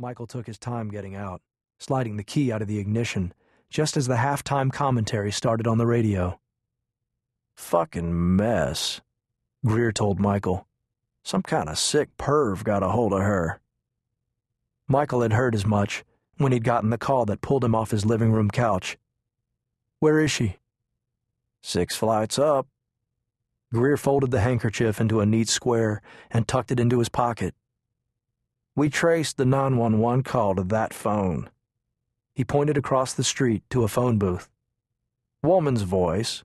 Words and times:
Michael 0.00 0.28
took 0.28 0.46
his 0.46 0.58
time 0.58 0.90
getting 0.90 1.16
out, 1.16 1.42
sliding 1.80 2.16
the 2.16 2.22
key 2.22 2.52
out 2.52 2.62
of 2.62 2.68
the 2.68 2.78
ignition 2.78 3.34
just 3.68 3.96
as 3.96 4.06
the 4.06 4.14
halftime 4.14 4.72
commentary 4.72 5.32
started 5.32 5.66
on 5.66 5.78
the 5.78 5.86
radio. 5.86 6.38
Fucking 7.56 8.36
mess, 8.36 9.00
Greer 9.66 9.90
told 9.90 10.20
Michael. 10.20 10.68
Some 11.24 11.42
kind 11.42 11.68
of 11.68 11.78
sick 11.78 12.16
perv 12.16 12.62
got 12.62 12.84
a 12.84 12.90
hold 12.90 13.12
of 13.12 13.22
her. 13.22 13.60
Michael 14.86 15.22
had 15.22 15.32
heard 15.32 15.56
as 15.56 15.66
much 15.66 16.04
when 16.36 16.52
he'd 16.52 16.62
gotten 16.62 16.90
the 16.90 16.96
call 16.96 17.26
that 17.26 17.40
pulled 17.40 17.64
him 17.64 17.74
off 17.74 17.90
his 17.90 18.06
living 18.06 18.30
room 18.30 18.50
couch. 18.50 18.96
Where 19.98 20.20
is 20.20 20.30
she? 20.30 20.58
Six 21.60 21.96
flights 21.96 22.38
up. 22.38 22.68
Greer 23.72 23.96
folded 23.96 24.30
the 24.30 24.40
handkerchief 24.40 25.00
into 25.00 25.20
a 25.20 25.26
neat 25.26 25.48
square 25.48 26.00
and 26.30 26.46
tucked 26.46 26.70
it 26.70 26.78
into 26.78 27.00
his 27.00 27.08
pocket. 27.08 27.52
We 28.78 28.88
traced 28.88 29.38
the 29.38 29.44
911 29.44 30.22
call 30.22 30.54
to 30.54 30.62
that 30.62 30.94
phone. 30.94 31.50
He 32.32 32.44
pointed 32.44 32.76
across 32.76 33.12
the 33.12 33.24
street 33.24 33.64
to 33.70 33.82
a 33.82 33.88
phone 33.88 34.18
booth. 34.18 34.48
Woman's 35.42 35.82
voice. 35.82 36.44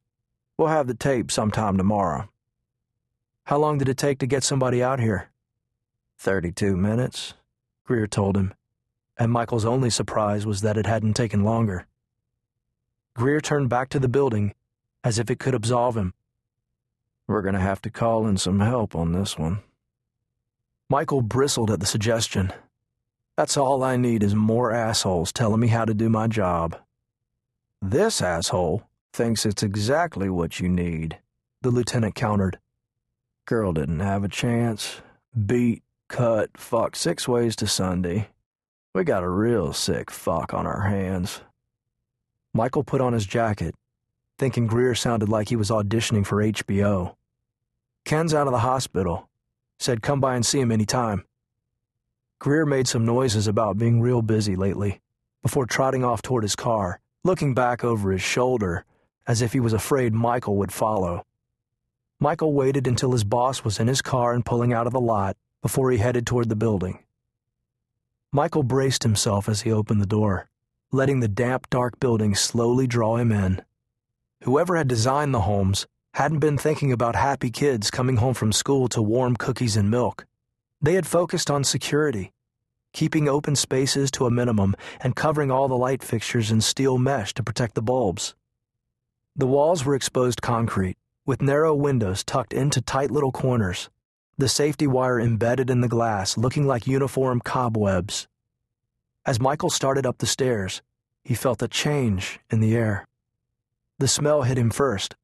We'll 0.58 0.70
have 0.70 0.88
the 0.88 0.96
tape 0.96 1.30
sometime 1.30 1.78
tomorrow. 1.78 2.28
How 3.44 3.60
long 3.60 3.78
did 3.78 3.88
it 3.88 4.00
take 4.00 4.18
to 4.18 4.26
get 4.26 4.44
somebody 4.44 4.82
out 4.82 5.00
here? 5.00 5.30
Thirty-two 6.18 6.76
minutes, 6.76 7.36
Greer 7.86 8.08
told 8.08 8.36
him, 8.36 8.56
and 9.16 9.32
Michael's 9.32 9.64
only 9.64 9.92
surprise 9.92 10.44
was 10.44 10.62
that 10.62 10.76
it 10.76 10.88
hadn't 10.88 11.14
taken 11.14 11.44
longer. 11.44 11.86
Greer 13.16 13.42
turned 13.42 13.70
back 13.70 13.90
to 13.90 14.00
the 14.00 14.10
building 14.10 14.56
as 15.04 15.20
if 15.20 15.30
it 15.30 15.38
could 15.38 15.54
absolve 15.54 15.96
him. 15.96 16.16
We're 17.28 17.44
going 17.44 17.54
to 17.54 17.60
have 17.62 17.84
to 17.84 17.92
call 17.92 18.26
in 18.26 18.38
some 18.38 18.60
help 18.60 18.96
on 18.96 19.12
this 19.12 19.38
one. 19.38 19.60
Michael 20.94 21.24
bristled 21.24 21.72
at 21.72 21.80
the 21.80 21.88
suggestion. 21.88 22.54
That's 23.36 23.58
all 23.58 23.84
I 23.84 23.98
need 23.98 24.22
is 24.22 24.36
more 24.36 24.72
assholes 24.72 25.32
telling 25.32 25.60
me 25.60 25.70
how 25.70 25.86
to 25.86 25.94
do 25.96 26.08
my 26.08 26.28
job. 26.28 26.78
This 27.82 28.22
asshole 28.22 28.84
thinks 29.12 29.44
it's 29.44 29.64
exactly 29.64 30.30
what 30.30 30.60
you 30.60 30.70
need, 30.70 31.18
the 31.64 31.72
lieutenant 31.72 32.14
countered. 32.14 32.60
Girl 33.48 33.74
didn't 33.74 34.02
have 34.02 34.24
a 34.24 34.30
chance. 34.30 35.02
Beat, 35.48 35.82
cut, 36.10 36.52
fuck 36.58 36.96
six 36.96 37.28
ways 37.28 37.56
to 37.56 37.66
Sunday. 37.66 38.30
We 38.94 39.04
got 39.04 39.24
a 39.24 39.30
real 39.30 39.74
sick 39.74 40.12
fuck 40.12 40.54
on 40.54 40.68
our 40.68 40.82
hands. 40.82 41.42
Michael 42.54 42.84
put 42.84 43.02
on 43.02 43.14
his 43.14 43.26
jacket, 43.26 43.74
thinking 44.38 44.68
Greer 44.68 44.94
sounded 44.94 45.28
like 45.28 45.50
he 45.50 45.56
was 45.56 45.72
auditioning 45.72 46.24
for 46.24 46.38
HBO. 46.38 47.16
Ken's 48.06 48.36
out 48.36 48.46
of 48.46 48.54
the 48.54 48.60
hospital. 48.60 49.28
Said 49.84 50.02
come 50.02 50.22
by 50.22 50.36
and 50.36 50.46
see 50.46 50.62
him 50.62 50.72
any 50.72 50.86
time. 50.86 51.26
Greer 52.40 52.66
made 52.66 52.88
some 52.88 53.06
noises 53.06 53.48
about 53.48 53.78
being 53.78 54.00
real 54.00 54.22
busy 54.22 54.56
lately, 54.56 55.02
before 55.42 55.66
trotting 55.66 56.06
off 56.06 56.22
toward 56.22 56.44
his 56.44 56.56
car, 56.56 57.02
looking 57.26 57.54
back 57.54 57.84
over 57.84 58.14
his 58.14 58.22
shoulder 58.22 58.86
as 59.28 59.42
if 59.42 59.52
he 59.52 59.60
was 59.60 59.74
afraid 59.74 60.14
Michael 60.14 60.56
would 60.56 60.72
follow. 60.72 61.26
Michael 62.18 62.54
waited 62.54 62.88
until 62.88 63.12
his 63.12 63.26
boss 63.26 63.66
was 63.66 63.78
in 63.78 63.90
his 63.90 64.02
car 64.02 64.34
and 64.34 64.46
pulling 64.46 64.72
out 64.72 64.88
of 64.88 64.94
the 64.94 65.02
lot 65.02 65.36
before 65.62 65.92
he 65.92 65.98
headed 65.98 66.26
toward 66.26 66.48
the 66.48 66.56
building. 66.56 67.04
Michael 68.32 68.64
braced 68.64 69.04
himself 69.04 69.50
as 69.50 69.64
he 69.64 69.72
opened 69.74 70.02
the 70.02 70.06
door, 70.06 70.48
letting 70.94 71.20
the 71.20 71.28
damp, 71.28 71.70
dark 71.70 72.00
building 72.00 72.36
slowly 72.36 72.88
draw 72.88 73.18
him 73.18 73.34
in. 73.34 73.62
Whoever 74.44 74.78
had 74.78 74.88
designed 74.88 75.34
the 75.34 75.42
homes 75.42 75.88
hadn't 76.14 76.40
been 76.40 76.58
thinking 76.60 76.92
about 76.92 77.16
happy 77.16 77.50
kids 77.50 77.90
coming 77.90 78.18
home 78.18 78.36
from 78.36 78.52
school 78.52 78.88
to 78.88 79.02
warm 79.02 79.36
cookies 79.36 79.76
and 79.76 79.90
milk. 79.90 80.28
They 80.80 80.94
had 80.94 81.08
focused 81.08 81.50
on 81.50 81.64
security, 81.64 82.32
keeping 82.94 83.28
open 83.28 83.56
spaces 83.56 84.12
to 84.12 84.28
a 84.28 84.32
minimum 84.32 84.76
and 85.02 85.16
covering 85.16 85.50
all 85.50 85.68
the 85.68 85.78
light 85.78 86.04
fixtures 86.04 86.52
in 86.52 86.62
steel 86.62 87.00
mesh 87.00 87.34
to 87.34 87.44
protect 87.44 87.74
the 87.74 87.82
bulbs. 87.82 88.36
The 89.36 89.48
walls 89.48 89.84
were 89.84 89.96
exposed 89.96 90.44
concrete, 90.44 90.98
with 91.26 91.42
narrow 91.42 91.74
windows 91.74 92.24
tucked 92.24 92.54
into 92.54 92.80
tight 92.80 93.10
little 93.10 93.32
corners, 93.32 93.90
the 94.38 94.48
safety 94.48 94.86
wire 94.86 95.20
embedded 95.20 95.72
in 95.72 95.82
the 95.82 95.88
glass 95.88 96.38
looking 96.38 96.68
like 96.68 96.86
uniform 96.86 97.40
cobwebs. 97.40 98.28
As 99.26 99.40
Michael 99.40 99.72
started 99.72 100.06
up 100.06 100.20
the 100.20 100.28
stairs, 100.28 100.84
he 101.24 101.34
felt 101.34 101.64
a 101.64 101.68
change 101.68 102.40
in 102.52 102.60
the 102.60 102.76
air. 102.76 103.08
The 103.98 104.08
smell 104.08 104.44
hit 104.44 104.58
him 104.60 104.70
first, 104.70 105.16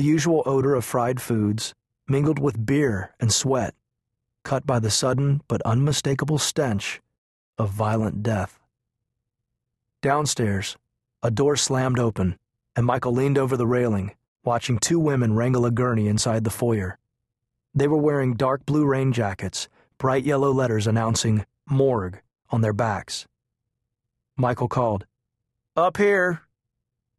the 0.00 0.06
usual 0.06 0.42
odor 0.46 0.74
of 0.74 0.82
fried 0.82 1.20
foods, 1.20 1.74
mingled 2.08 2.38
with 2.38 2.64
beer 2.64 3.14
and 3.20 3.30
sweat 3.30 3.74
cut 4.44 4.66
by 4.66 4.78
the 4.78 4.88
sudden 4.90 5.42
but 5.46 5.60
unmistakable 5.66 6.38
stench 6.38 7.02
of 7.58 7.68
violent 7.68 8.22
death. 8.22 8.58
Downstairs, 10.00 10.78
a 11.22 11.30
door 11.30 11.54
slammed 11.54 11.98
open, 11.98 12.38
and 12.74 12.86
Michael 12.86 13.12
leaned 13.12 13.36
over 13.36 13.58
the 13.58 13.66
railing, 13.66 14.12
watching 14.42 14.78
two 14.78 14.98
women 14.98 15.34
wrangle 15.34 15.66
a 15.66 15.70
gurney 15.70 16.08
inside 16.08 16.44
the 16.44 16.48
foyer. 16.48 16.96
They 17.74 17.86
were 17.86 17.98
wearing 17.98 18.36
dark 18.36 18.64
blue 18.64 18.86
rain 18.86 19.12
jackets, 19.12 19.68
bright 19.98 20.24
yellow 20.24 20.50
letters 20.50 20.86
announcing 20.86 21.44
morgue 21.68 22.22
on 22.48 22.62
their 22.62 22.72
backs. 22.72 23.26
Michael 24.34 24.68
called, 24.68 25.04
Up 25.76 25.98
here. 25.98 26.40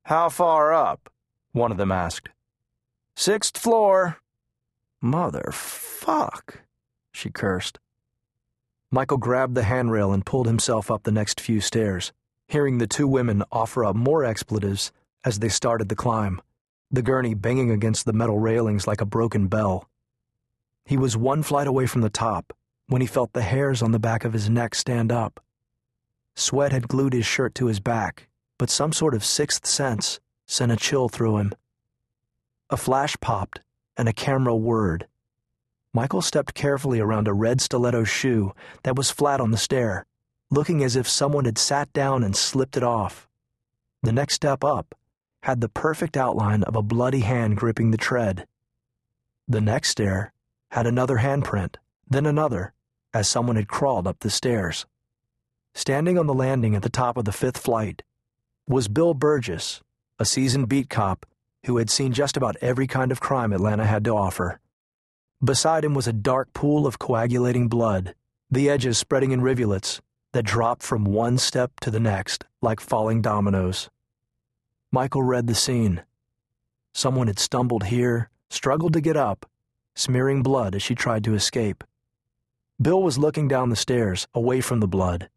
How 0.05 0.29
far 0.29 0.73
up? 0.73 1.11
One 1.51 1.71
of 1.71 1.77
them 1.77 1.91
asked. 1.91 2.29
Sixth 3.21 3.55
floor. 3.55 4.17
Mother 4.99 5.51
fuck 5.53 6.61
she 7.11 7.29
cursed. 7.29 7.77
Michael 8.89 9.19
grabbed 9.19 9.53
the 9.53 9.61
handrail 9.61 10.11
and 10.11 10.25
pulled 10.25 10.47
himself 10.47 10.89
up 10.89 11.03
the 11.03 11.11
next 11.11 11.39
few 11.39 11.61
stairs, 11.61 12.13
hearing 12.47 12.79
the 12.79 12.87
two 12.87 13.07
women 13.07 13.43
offer 13.51 13.85
up 13.85 13.95
more 13.95 14.25
expletives 14.25 14.91
as 15.23 15.37
they 15.37 15.49
started 15.49 15.87
the 15.87 15.95
climb, 15.95 16.41
the 16.89 17.03
gurney 17.03 17.35
banging 17.35 17.69
against 17.69 18.07
the 18.07 18.11
metal 18.11 18.39
railings 18.39 18.87
like 18.87 19.01
a 19.01 19.05
broken 19.05 19.45
bell. 19.45 19.87
He 20.83 20.97
was 20.97 21.15
one 21.15 21.43
flight 21.43 21.67
away 21.67 21.85
from 21.85 22.01
the 22.01 22.09
top 22.09 22.53
when 22.87 23.01
he 23.01 23.07
felt 23.07 23.33
the 23.33 23.43
hairs 23.43 23.83
on 23.83 23.91
the 23.91 23.99
back 23.99 24.25
of 24.25 24.33
his 24.33 24.49
neck 24.49 24.73
stand 24.73 25.11
up. 25.11 25.39
Sweat 26.33 26.71
had 26.71 26.87
glued 26.87 27.13
his 27.13 27.27
shirt 27.27 27.53
to 27.53 27.67
his 27.67 27.79
back, 27.79 28.29
but 28.57 28.71
some 28.71 28.91
sort 28.91 29.13
of 29.13 29.23
sixth 29.23 29.67
sense 29.67 30.19
sent 30.47 30.71
a 30.71 30.75
chill 30.75 31.07
through 31.07 31.37
him. 31.37 31.53
A 32.71 32.77
flash 32.77 33.17
popped, 33.19 33.59
and 33.97 34.07
a 34.07 34.13
camera 34.13 34.55
whirred. 34.55 35.07
Michael 35.93 36.21
stepped 36.21 36.53
carefully 36.53 37.01
around 37.01 37.27
a 37.27 37.33
red 37.33 37.59
stiletto 37.59 38.05
shoe 38.05 38.53
that 38.83 38.95
was 38.95 39.11
flat 39.11 39.41
on 39.41 39.51
the 39.51 39.57
stair, 39.57 40.05
looking 40.49 40.81
as 40.81 40.95
if 40.95 41.07
someone 41.07 41.43
had 41.43 41.57
sat 41.57 41.91
down 41.91 42.23
and 42.23 42.33
slipped 42.33 42.77
it 42.77 42.83
off. 42.83 43.27
The 44.03 44.13
next 44.13 44.35
step 44.35 44.63
up 44.63 44.95
had 45.43 45.59
the 45.59 45.67
perfect 45.67 46.15
outline 46.15 46.63
of 46.63 46.77
a 46.77 46.81
bloody 46.81 47.19
hand 47.19 47.57
gripping 47.57 47.91
the 47.91 47.97
tread. 47.97 48.47
The 49.49 49.59
next 49.59 49.89
stair 49.89 50.31
had 50.69 50.87
another 50.87 51.17
handprint, 51.17 51.75
then 52.09 52.25
another, 52.25 52.71
as 53.13 53.27
someone 53.27 53.57
had 53.57 53.67
crawled 53.67 54.07
up 54.07 54.21
the 54.21 54.29
stairs. 54.29 54.85
Standing 55.73 56.17
on 56.17 56.25
the 56.25 56.33
landing 56.33 56.75
at 56.75 56.83
the 56.83 56.89
top 56.89 57.17
of 57.17 57.25
the 57.25 57.33
fifth 57.33 57.57
flight 57.57 58.03
was 58.65 58.87
Bill 58.87 59.13
Burgess, 59.13 59.81
a 60.17 60.23
seasoned 60.23 60.69
beat 60.69 60.89
cop 60.89 61.25
who 61.65 61.77
had 61.77 61.89
seen 61.89 62.13
just 62.13 62.37
about 62.37 62.57
every 62.61 62.87
kind 62.87 63.11
of 63.11 63.19
crime 63.19 63.53
Atlanta 63.53 63.85
had 63.85 64.03
to 64.05 64.15
offer. 64.15 64.59
Beside 65.43 65.83
him 65.83 65.93
was 65.93 66.07
a 66.07 66.13
dark 66.13 66.53
pool 66.53 66.85
of 66.85 66.99
coagulating 66.99 67.67
blood, 67.67 68.15
the 68.49 68.69
edges 68.69 68.97
spreading 68.97 69.31
in 69.31 69.41
rivulets 69.41 70.01
that 70.33 70.45
dropped 70.45 70.83
from 70.83 71.03
one 71.03 71.37
step 71.37 71.79
to 71.81 71.91
the 71.91 71.99
next 71.99 72.45
like 72.61 72.79
falling 72.79 73.21
dominoes. 73.21 73.89
Michael 74.91 75.23
read 75.23 75.47
the 75.47 75.55
scene. 75.55 76.03
Someone 76.93 77.27
had 77.27 77.39
stumbled 77.39 77.85
here, 77.85 78.29
struggled 78.49 78.93
to 78.93 79.01
get 79.01 79.17
up, 79.17 79.45
smearing 79.95 80.43
blood 80.43 80.75
as 80.75 80.83
she 80.83 80.95
tried 80.95 81.23
to 81.23 81.33
escape. 81.33 81.83
Bill 82.81 83.01
was 83.01 83.17
looking 83.17 83.47
down 83.47 83.69
the 83.69 83.75
stairs, 83.75 84.27
away 84.33 84.61
from 84.61 84.79
the 84.79 84.87
blood. 84.87 85.29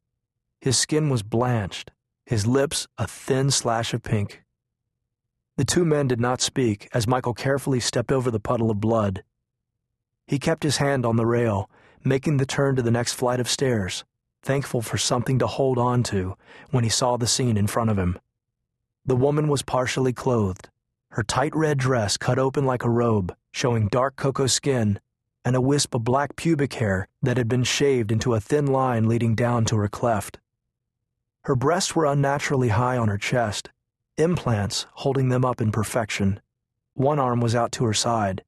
His 0.61 0.79
skin 0.79 1.11
was 1.11 1.23
blanched, 1.23 1.91
his 2.25 2.47
lips 2.47 2.87
a 2.97 3.07
thin 3.07 3.51
slash 3.51 3.93
of 3.93 4.03
pink. 4.03 4.44
The 5.57 5.65
two 5.65 5.85
men 5.85 6.09
did 6.09 6.21
not 6.21 6.41
speak 6.41 6.89
as 6.93 7.07
Michael 7.07 7.35
carefully 7.35 7.81
stepped 7.81 8.11
over 8.13 8.31
the 8.31 8.41
puddle 8.41 8.71
of 8.71 8.81
blood 8.81 9.23
he 10.27 10.39
kept 10.39 10.63
his 10.63 10.79
hand 10.79 11.05
on 11.05 11.17
the 11.17 11.27
rail, 11.27 11.69
making 12.03 12.39
the 12.39 12.47
turn 12.47 12.77
to 12.77 12.83
the 12.83 12.91
next 12.91 13.13
flight 13.13 13.41
of 13.41 13.49
stairs, 13.49 14.05
thankful 14.43 14.83
for 14.83 14.97
something 14.97 15.39
to 15.39 15.47
hold 15.47 15.79
on 15.79 16.03
to 16.05 16.37
when 16.71 16.85
he 16.85 16.91
saw 16.91 17.17
the 17.17 17.27
scene 17.27 17.57
in 17.57 17.67
front 17.67 17.91
of 17.91 17.99
him. 17.99 18.19
The 19.05 19.17
woman 19.17 19.49
was 19.49 19.63
partially 19.63 20.13
clothed, 20.13 20.71
her 21.11 21.23
tight 21.23 21.55
red 21.55 21.79
dress 21.79 22.17
cut 22.17 22.39
open 22.39 22.65
like 22.65 22.85
a 22.85 22.91
robe, 22.91 23.35
showing 23.53 23.89
dark 23.89 24.17
cocoa 24.17 24.47
skin 24.47 24.99
and 25.45 25.55
a 25.55 25.61
wisp 25.61 25.95
of 25.95 26.05
black 26.05 26.37
pubic 26.37 26.73
hair 26.75 27.07
that 27.23 27.37
had 27.37 27.49
been 27.49 27.65
shaved 27.65 28.11
into 28.11 28.35
a 28.35 28.41
thin 28.41 28.67
line 28.67 29.07
leading 29.07 29.35
down 29.35 29.67
to 29.67 29.77
her 29.77 29.89
cleft. 29.89 30.39
Her 31.43 31.55
breasts 31.55 31.95
were 31.95 32.07
unnaturally 32.07 32.71
high 32.71 32.97
on 32.97 33.09
her 33.09 33.19
chest, 33.19 33.71
implants 34.17 34.87
holding 34.93 35.29
them 35.29 35.45
up 35.45 35.61
in 35.61 35.73
perfection. 35.73 36.41
One 36.95 37.19
arm 37.19 37.41
was 37.41 37.55
out 37.55 37.73
to 37.73 37.85
her 37.85 37.95
side, 37.95 38.45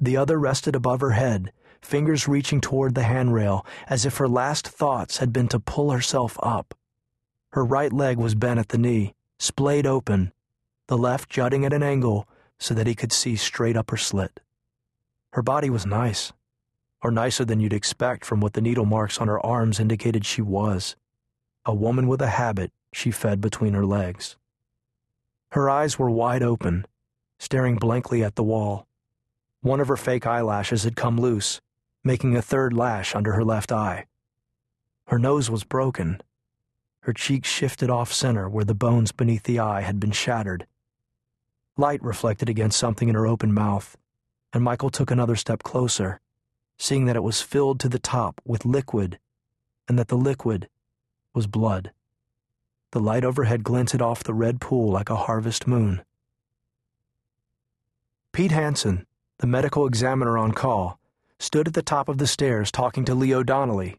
the 0.00 0.16
other 0.16 0.38
rested 0.38 0.74
above 0.74 1.00
her 1.00 1.12
head, 1.12 1.52
fingers 1.80 2.26
reaching 2.26 2.60
toward 2.60 2.94
the 2.94 3.02
handrail 3.02 3.64
as 3.86 4.04
if 4.04 4.16
her 4.16 4.28
last 4.28 4.66
thoughts 4.66 5.18
had 5.18 5.32
been 5.32 5.48
to 5.48 5.60
pull 5.60 5.90
herself 5.90 6.36
up. 6.42 6.74
Her 7.50 7.64
right 7.64 7.92
leg 7.92 8.16
was 8.16 8.34
bent 8.34 8.58
at 8.58 8.70
the 8.70 8.78
knee, 8.78 9.14
splayed 9.38 9.86
open, 9.86 10.32
the 10.88 10.98
left 10.98 11.28
jutting 11.28 11.64
at 11.64 11.72
an 11.72 11.82
angle 11.82 12.26
so 12.58 12.74
that 12.74 12.86
he 12.86 12.94
could 12.94 13.12
see 13.12 13.36
straight 13.36 13.76
up 13.76 13.90
her 13.90 13.96
slit. 13.96 14.40
Her 15.32 15.42
body 15.42 15.70
was 15.70 15.86
nice, 15.86 16.32
or 17.02 17.10
nicer 17.10 17.44
than 17.44 17.60
you'd 17.60 17.72
expect 17.72 18.24
from 18.24 18.40
what 18.40 18.54
the 18.54 18.60
needle 18.60 18.86
marks 18.86 19.18
on 19.18 19.28
her 19.28 19.44
arms 19.44 19.78
indicated 19.78 20.24
she 20.24 20.42
was. 20.42 20.96
A 21.64 21.74
woman 21.74 22.08
with 22.08 22.22
a 22.22 22.28
habit 22.28 22.72
she 22.92 23.10
fed 23.10 23.40
between 23.40 23.74
her 23.74 23.86
legs. 23.86 24.36
Her 25.52 25.68
eyes 25.68 25.98
were 25.98 26.10
wide 26.10 26.42
open, 26.42 26.86
staring 27.38 27.76
blankly 27.76 28.24
at 28.24 28.36
the 28.36 28.42
wall. 28.42 28.86
One 29.60 29.80
of 29.80 29.88
her 29.88 29.98
fake 29.98 30.26
eyelashes 30.26 30.84
had 30.84 30.96
come 30.96 31.20
loose, 31.20 31.60
making 32.02 32.34
a 32.34 32.40
third 32.40 32.72
lash 32.72 33.14
under 33.14 33.34
her 33.34 33.44
left 33.44 33.70
eye. 33.70 34.06
Her 35.08 35.18
nose 35.18 35.50
was 35.50 35.64
broken. 35.64 36.22
Her 37.00 37.12
cheeks 37.12 37.50
shifted 37.50 37.90
off 37.90 38.14
center 38.14 38.48
where 38.48 38.64
the 38.64 38.74
bones 38.74 39.12
beneath 39.12 39.42
the 39.42 39.58
eye 39.58 39.82
had 39.82 40.00
been 40.00 40.10
shattered. 40.10 40.66
Light 41.76 42.02
reflected 42.02 42.48
against 42.48 42.78
something 42.78 43.10
in 43.10 43.14
her 43.14 43.26
open 43.26 43.52
mouth, 43.52 43.98
and 44.54 44.64
Michael 44.64 44.88
took 44.88 45.10
another 45.10 45.36
step 45.36 45.62
closer, 45.62 46.18
seeing 46.78 47.04
that 47.04 47.16
it 47.16 47.22
was 47.22 47.42
filled 47.42 47.78
to 47.80 47.90
the 47.90 47.98
top 47.98 48.40
with 48.46 48.64
liquid, 48.64 49.18
and 49.86 49.98
that 49.98 50.08
the 50.08 50.16
liquid 50.16 50.70
was 51.34 51.46
blood. 51.46 51.92
The 52.92 53.00
light 53.00 53.24
overhead 53.24 53.64
glinted 53.64 54.02
off 54.02 54.22
the 54.22 54.34
red 54.34 54.60
pool 54.60 54.92
like 54.92 55.08
a 55.08 55.16
harvest 55.16 55.66
moon. 55.66 56.04
Pete 58.32 58.52
Hansen, 58.52 59.06
the 59.38 59.46
medical 59.46 59.86
examiner 59.86 60.36
on 60.36 60.52
call, 60.52 60.98
stood 61.38 61.68
at 61.68 61.74
the 61.74 61.82
top 61.82 62.10
of 62.10 62.18
the 62.18 62.26
stairs 62.26 62.70
talking 62.70 63.06
to 63.06 63.14
Leo 63.14 63.42
Donnelly. 63.42 63.96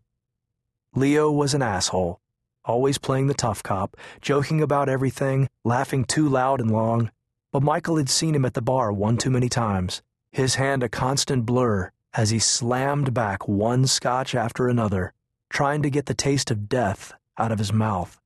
Leo 0.94 1.32
was 1.32 1.56
an 1.56 1.64
asshole, 1.64 2.22
always 2.66 3.00
playing 3.00 3.26
the 3.26 3.34
tough 3.34 3.64
cop, 3.64 3.98
joking 4.22 4.62
about 4.62 4.90
everything, 4.90 5.50
laughing 5.64 6.06
too 6.06 6.30
loud 6.30 6.62
and 6.62 6.70
long, 6.70 7.10
but 7.52 7.64
Michael 7.64 7.98
had 7.98 8.10
seen 8.10 8.36
him 8.36 8.46
at 8.46 8.54
the 8.54 8.62
bar 8.62 8.94
one 8.94 9.18
too 9.18 9.32
many 9.32 9.50
times, 9.50 10.04
his 10.32 10.56
hand 10.56 10.84
a 10.84 10.90
constant 10.90 11.48
blur 11.48 11.92
as 12.14 12.30
he 12.30 12.38
slammed 12.38 13.12
back 13.12 13.48
one 13.48 13.88
scotch 13.88 14.36
after 14.36 14.68
another, 14.68 15.14
trying 15.50 15.82
to 15.82 15.90
get 15.90 16.06
the 16.06 16.14
taste 16.14 16.52
of 16.52 16.70
death 16.70 17.12
out 17.40 17.52
of 17.52 17.58
his 17.58 17.74
mouth. 17.74 18.20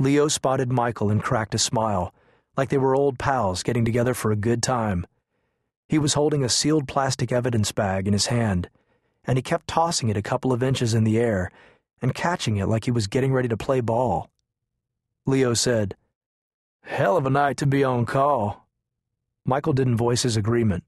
Leo 0.00 0.28
spotted 0.28 0.72
Michael 0.72 1.10
and 1.10 1.22
cracked 1.22 1.54
a 1.54 1.58
smile, 1.58 2.14
like 2.56 2.70
they 2.70 2.78
were 2.78 2.96
old 2.96 3.18
pals 3.18 3.62
getting 3.62 3.84
together 3.84 4.14
for 4.14 4.32
a 4.32 4.36
good 4.36 4.62
time. 4.62 5.06
He 5.90 5.98
was 5.98 6.14
holding 6.14 6.42
a 6.42 6.48
sealed 6.48 6.88
plastic 6.88 7.30
evidence 7.30 7.70
bag 7.70 8.06
in 8.06 8.14
his 8.14 8.28
hand, 8.28 8.70
and 9.26 9.36
he 9.36 9.42
kept 9.42 9.68
tossing 9.68 10.08
it 10.08 10.16
a 10.16 10.22
couple 10.22 10.54
of 10.54 10.62
inches 10.62 10.94
in 10.94 11.04
the 11.04 11.18
air 11.18 11.50
and 12.00 12.14
catching 12.14 12.56
it 12.56 12.64
like 12.64 12.86
he 12.86 12.90
was 12.90 13.08
getting 13.08 13.34
ready 13.34 13.48
to 13.48 13.58
play 13.58 13.82
ball. 13.82 14.30
Leo 15.26 15.52
said, 15.52 15.94
Hell 16.80 17.18
of 17.18 17.26
a 17.26 17.30
night 17.30 17.58
to 17.58 17.66
be 17.66 17.84
on 17.84 18.06
call. 18.06 18.66
Michael 19.44 19.74
didn't 19.74 19.98
voice 19.98 20.22
his 20.22 20.34
agreement. 20.34 20.82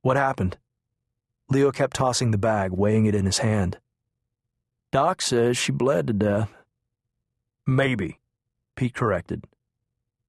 What 0.00 0.16
happened? 0.16 0.56
Leo 1.50 1.70
kept 1.70 1.96
tossing 1.96 2.30
the 2.30 2.38
bag, 2.38 2.70
weighing 2.70 3.04
it 3.04 3.14
in 3.14 3.26
his 3.26 3.38
hand. 3.38 3.76
Doc 4.90 5.20
says 5.20 5.58
she 5.58 5.70
bled 5.70 6.06
to 6.06 6.14
death. 6.14 6.50
Maybe. 7.66 8.20
Pete 8.76 8.94
corrected. 8.94 9.44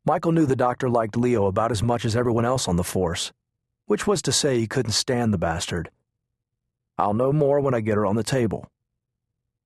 Michael 0.06 0.34
knew 0.34 0.46
the 0.46 0.56
doctor 0.56 0.90
liked 0.90 1.16
Leo 1.16 1.46
about 1.46 1.72
as 1.72 1.82
much 1.82 2.04
as 2.04 2.16
everyone 2.16 2.46
else 2.46 2.68
on 2.68 2.76
the 2.76 2.84
force, 2.84 3.32
which 3.86 4.06
was 4.06 4.22
to 4.24 4.32
say 4.32 4.60
he 4.60 4.68
couldn't 4.68 4.92
stand 4.92 5.34
the 5.34 5.38
bastard. 5.38 5.90
I'll 6.98 7.14
know 7.14 7.32
more 7.32 7.60
when 7.60 7.74
I 7.74 7.80
get 7.80 7.96
her 7.96 8.06
on 8.06 8.16
the 8.16 8.24
table. 8.24 8.70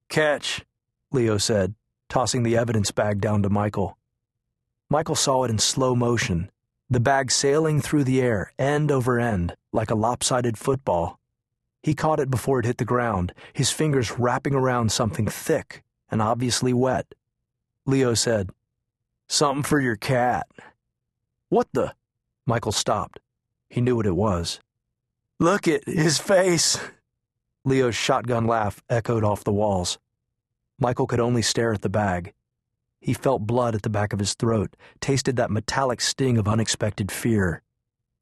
Catch, 0.10 0.64
Leo 1.12 1.38
said, 1.38 1.74
tossing 2.08 2.44
the 2.44 2.56
evidence 2.56 2.92
bag 2.92 3.20
down 3.20 3.44
to 3.44 3.50
Michael. 3.50 3.98
Michael 4.90 5.16
saw 5.16 5.44
it 5.44 5.50
in 5.50 5.58
slow 5.58 5.96
motion, 5.96 6.50
the 6.90 7.00
bag 7.00 7.32
sailing 7.32 7.82
through 7.82 8.06
the 8.06 8.22
air, 8.22 8.54
end 8.58 8.92
over 8.92 9.20
end, 9.20 9.56
like 9.74 9.92
a 9.92 9.96
lopsided 9.96 10.58
football. 10.58 11.20
He 11.84 11.94
caught 11.94 12.20
it 12.20 12.30
before 12.30 12.60
it 12.60 12.66
hit 12.66 12.78
the 12.78 12.86
ground, 12.86 13.34
his 13.52 13.72
fingers 13.72 14.18
wrapping 14.18 14.56
around 14.56 14.92
something 14.92 15.28
thick 15.28 15.84
and 16.10 16.22
obviously 16.22 16.74
wet. 16.74 17.14
Leo 17.86 18.14
said, 18.14 18.50
Something 19.28 19.64
for 19.64 19.80
your 19.80 19.96
cat. 19.96 20.48
What 21.50 21.68
the? 21.74 21.94
Michael 22.46 22.72
stopped. 22.72 23.20
He 23.70 23.82
knew 23.82 23.96
what 23.96 24.06
it 24.06 24.16
was. 24.16 24.60
Look 25.40 25.68
at 25.68 25.86
his 25.86 26.18
face. 26.18 26.80
Leo's 27.66 27.96
shotgun 27.96 28.48
laugh 28.48 28.82
echoed 28.90 29.24
off 29.24 29.44
the 29.44 29.52
walls. 29.52 30.00
Michael 30.80 31.08
could 31.08 31.20
only 31.20 31.42
stare 31.42 31.74
at 31.74 31.82
the 31.82 31.90
bag. 31.90 32.34
He 33.02 33.14
felt 33.14 33.46
blood 33.46 33.76
at 33.76 33.82
the 33.82 33.90
back 33.90 34.14
of 34.14 34.20
his 34.20 34.34
throat, 34.34 34.76
tasted 35.02 35.36
that 35.36 35.52
metallic 35.52 36.02
sting 36.02 36.38
of 36.38 36.48
unexpected 36.48 37.12
fear. 37.12 37.62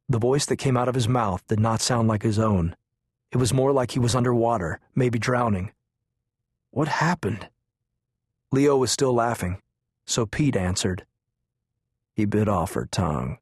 The 0.09 0.19
voice 0.19 0.45
that 0.47 0.57
came 0.57 0.75
out 0.75 0.87
of 0.87 0.95
his 0.95 1.07
mouth 1.07 1.45
did 1.47 1.59
not 1.59 1.81
sound 1.81 2.07
like 2.07 2.23
his 2.23 2.39
own. 2.39 2.75
It 3.31 3.37
was 3.37 3.53
more 3.53 3.71
like 3.71 3.91
he 3.91 3.99
was 3.99 4.15
underwater, 4.15 4.79
maybe 4.93 5.19
drowning. 5.19 5.71
What 6.71 6.87
happened? 6.87 7.49
Leo 8.51 8.77
was 8.77 8.91
still 8.91 9.13
laughing, 9.13 9.61
so 10.05 10.25
Pete 10.25 10.55
answered. 10.55 11.05
He 12.13 12.25
bit 12.25 12.47
off 12.47 12.73
her 12.73 12.85
tongue. 12.85 13.37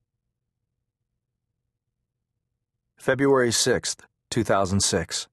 February 2.98 3.50
6th, 3.50 4.00
2006. 4.31 5.27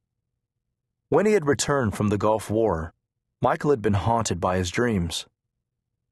When 1.09 1.27
he 1.27 1.33
had 1.33 1.47
returned 1.47 1.95
from 1.95 2.09
the 2.09 2.19
Gulf 2.19 2.51
War, 2.51 2.93
Michael 3.41 3.71
had 3.71 3.81
been 3.81 3.95
haunted 3.95 4.41
by 4.41 4.57
his 4.57 4.71
dreams. 4.71 5.27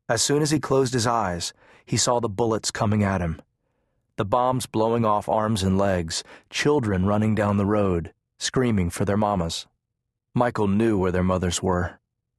As 0.09 0.23
soon 0.23 0.41
as 0.41 0.50
he 0.50 0.61
closed 0.61 0.94
his 0.94 1.06
eyes, 1.06 1.53
he 1.85 1.97
saw 1.97 2.20
the 2.20 2.29
bullets 2.29 2.70
coming 2.70 3.03
at 3.03 3.20
him. 3.20 3.43
The 4.17 4.25
bombs 4.25 4.67
blowing 4.67 5.05
off 5.05 5.29
arms 5.29 5.62
and 5.62 5.76
legs, 5.76 6.25
children 6.49 7.06
running 7.06 7.35
down 7.35 7.56
the 7.56 7.67
road, 7.67 8.12
screaming 8.38 8.91
for 8.91 9.05
their 9.05 9.17
mamas. 9.17 9.67
Michael 10.35 10.69
knew 10.69 10.97
where 10.97 11.12
their 11.12 11.23
mothers 11.23 11.62
were. 11.62 11.99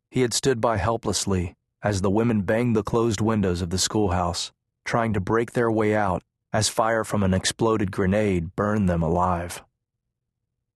He 0.09 0.21
had 0.21 0.33
stood 0.33 0.59
by 0.59 0.77
helplessly 0.77 1.55
as 1.81 2.01
the 2.01 2.09
women 2.09 2.41
banged 2.41 2.75
the 2.75 2.83
closed 2.83 3.21
windows 3.21 3.61
of 3.61 3.69
the 3.69 3.77
schoolhouse, 3.77 4.51
trying 4.85 5.13
to 5.13 5.19
break 5.19 5.53
their 5.53 5.71
way 5.71 5.95
out 5.95 6.23
as 6.51 6.67
fire 6.67 7.03
from 7.03 7.23
an 7.23 7.33
exploded 7.33 7.91
grenade 7.91 8.55
burned 8.55 8.89
them 8.89 9.03
alive. 9.03 9.63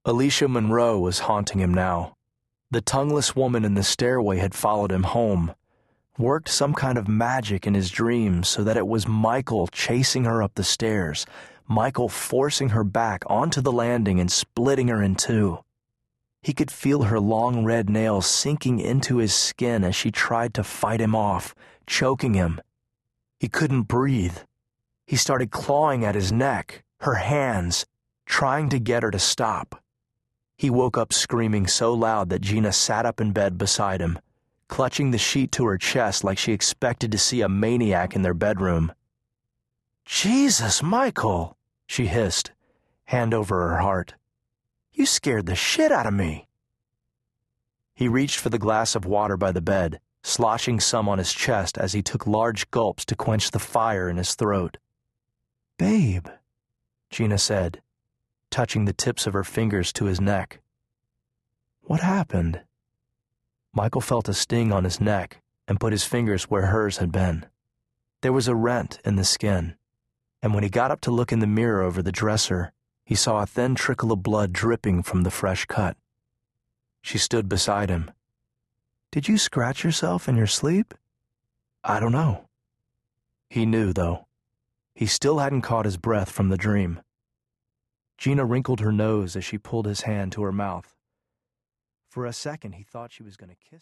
Alicia 0.06 0.48
Monroe 0.48 1.00
was 1.00 1.20
haunting 1.20 1.60
him 1.60 1.74
now. 1.74 2.16
The 2.72 2.82
tongueless 2.82 3.36
woman 3.36 3.66
in 3.66 3.74
the 3.74 3.84
stairway 3.84 4.38
had 4.38 4.54
followed 4.54 4.92
him 4.92 5.04
home, 5.04 5.56
worked 6.18 6.50
some 6.50 6.74
kind 6.74 6.98
of 6.98 7.08
magic 7.08 7.66
in 7.66 7.74
his 7.74 7.90
dreams 7.90 8.48
so 8.50 8.64
that 8.64 8.78
it 8.78 8.88
was 8.88 9.08
Michael 9.08 9.68
chasing 9.68 10.26
her 10.26 10.44
up 10.44 10.56
the 10.56 10.64
stairs, 10.64 11.26
Michael 11.68 12.10
forcing 12.10 12.70
her 12.70 12.84
back 12.84 13.24
onto 13.28 13.62
the 13.62 13.72
landing 13.72 14.20
and 14.20 14.32
splitting 14.32 14.90
her 14.90 15.02
in 15.02 15.16
two. 15.16 15.60
He 16.44 16.54
could 16.54 16.70
feel 16.70 17.04
her 17.04 17.22
long 17.22 17.64
red 17.64 17.90
nails 17.90 18.28
sinking 18.28 18.80
into 18.80 19.18
his 19.18 19.34
skin 19.34 19.86
as 19.86 19.96
she 19.96 20.12
tried 20.12 20.54
to 20.56 20.64
fight 20.64 21.00
him 21.00 21.16
off, 21.16 21.56
choking 21.88 22.34
him. 22.34 22.60
He 23.40 23.48
couldn't 23.48 23.84
breathe. 23.84 24.38
He 25.08 25.16
started 25.16 25.52
clawing 25.52 26.04
at 26.04 26.16
his 26.16 26.34
neck, 26.34 26.84
her 27.00 27.16
hands, 27.16 27.86
trying 28.26 28.68
to 28.70 28.80
get 28.80 29.04
her 29.04 29.12
to 29.12 29.20
stop. 29.20 29.82
He 30.58 30.70
woke 30.70 30.98
up 30.98 31.14
screaming 31.14 31.66
so 31.66 31.94
loud 31.94 32.30
that 32.30 32.42
Gina 32.42 32.74
sat 32.74 33.06
up 33.06 33.22
in 33.22 33.32
bed 33.32 33.58
beside 33.58 34.02
him, 34.02 34.20
clutching 34.68 35.12
the 35.12 35.18
sheet 35.18 35.52
to 35.54 35.66
her 35.66 35.78
chest 35.78 36.26
like 36.26 36.38
she 36.38 36.52
expected 36.52 37.12
to 37.14 37.18
see 37.18 37.42
a 37.42 37.48
maniac 37.48 38.16
in 38.16 38.22
their 38.22 38.34
bedroom. 38.34 38.92
Jesus, 40.06 40.84
Michael, 40.84 41.58
she 41.88 42.08
hissed, 42.08 42.52
hand 43.06 43.34
over 43.34 43.70
her 43.70 43.78
heart. 43.78 44.16
You 44.94 45.06
scared 45.06 45.46
the 45.46 45.56
shit 45.56 45.92
out 45.92 46.06
of 46.06 46.14
me. 46.14 46.48
He 47.96 48.08
reached 48.08 48.40
for 48.40 48.50
the 48.50 48.60
glass 48.60 48.96
of 48.96 49.06
water 49.06 49.38
by 49.38 49.52
the 49.52 49.62
bed, 49.62 50.00
sloshing 50.24 50.80
some 50.80 51.10
on 51.10 51.18
his 51.18 51.34
chest 51.34 51.78
as 51.78 51.94
he 51.94 52.02
took 52.02 52.26
large 52.28 52.70
gulps 52.72 53.06
to 53.06 53.16
quench 53.16 53.52
the 53.52 53.60
fire 53.60 54.10
in 54.10 54.18
his 54.18 54.36
throat. 54.36 54.78
Babe, 55.78 56.28
Gina 57.10 57.38
said, 57.38 57.82
touching 58.50 58.86
the 58.86 58.94
tips 58.94 59.28
of 59.28 59.34
her 59.34 59.44
fingers 59.44 59.92
to 59.94 60.06
his 60.06 60.22
neck. 60.22 60.62
What 61.82 62.02
happened? 62.02 62.62
Michael 63.74 64.02
felt 64.02 64.30
a 64.30 64.34
sting 64.34 64.72
on 64.72 64.84
his 64.84 65.02
neck 65.02 65.42
and 65.68 65.80
put 65.80 65.94
his 65.94 66.04
fingers 66.04 66.46
where 66.46 66.68
hers 66.68 66.98
had 66.98 67.12
been. 67.12 67.48
There 68.22 68.34
was 68.34 68.48
a 68.48 68.56
rent 68.56 69.00
in 69.04 69.16
the 69.16 69.26
skin 69.26 69.76
and 70.44 70.54
when 70.54 70.64
he 70.64 70.70
got 70.70 70.92
up 70.92 71.00
to 71.00 71.10
look 71.10 71.32
in 71.32 71.40
the 71.40 71.48
mirror 71.48 71.82
over 71.82 72.02
the 72.04 72.12
dresser, 72.12 72.74
he 73.06 73.16
saw 73.16 73.42
a 73.42 73.46
thin 73.46 73.76
trickle 73.76 74.12
of 74.12 74.24
blood 74.24 74.54
dripping 74.54 75.04
from 75.04 75.24
the 75.24 75.32
fresh 75.32 75.66
cut. 75.66 75.98
She 77.02 77.18
stood 77.18 77.50
beside 77.50 77.90
him. 77.90 78.12
Did 79.12 79.28
you 79.28 79.38
scratch 79.38 79.84
yourself 79.84 80.30
in 80.30 80.36
your 80.36 80.48
sleep? 80.48 80.94
I 81.84 82.00
don't 82.00 82.14
know. 82.14 82.48
He 83.50 83.66
knew, 83.66 83.94
though. 83.94 84.28
He 84.96 85.06
still 85.06 85.40
hadn't 85.40 85.62
caught 85.62 85.86
his 85.86 85.98
breath 85.98 86.32
from 86.32 86.50
the 86.50 86.58
dream. 86.58 87.02
Gina 88.18 88.46
wrinkled 88.46 88.80
her 88.80 88.92
nose 88.92 89.36
as 89.36 89.44
she 89.44 89.58
pulled 89.58 89.86
his 89.86 90.02
hand 90.02 90.32
to 90.32 90.44
her 90.44 90.52
mouth. 90.52 90.96
For 92.10 92.26
a 92.26 92.34
second, 92.34 92.74
he 92.74 92.84
thought 92.84 93.12
she 93.12 93.24
was 93.24 93.36
going 93.36 93.50
to 93.50 93.56
kiss 93.56 93.72
him. 93.72 93.82